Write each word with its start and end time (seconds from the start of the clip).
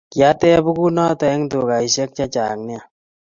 Kiatep 0.11 0.57
bukut 0.65 0.93
noto 0.95 1.25
eng 1.33 1.43
tukaisiek 1.51 2.11
chechang 2.17 2.59
nea 2.67 2.83